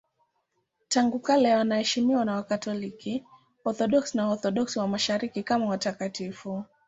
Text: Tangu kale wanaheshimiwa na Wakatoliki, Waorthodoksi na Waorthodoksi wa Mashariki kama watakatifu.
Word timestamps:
Tangu 0.87 1.19
kale 1.19 1.55
wanaheshimiwa 1.55 2.25
na 2.25 2.33
Wakatoliki, 2.35 3.25
Waorthodoksi 3.65 4.17
na 4.17 4.27
Waorthodoksi 4.27 4.79
wa 4.79 4.87
Mashariki 4.87 5.43
kama 5.43 5.65
watakatifu. 5.65 6.63